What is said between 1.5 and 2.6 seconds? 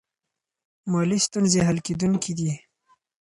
حل کیدونکې دي.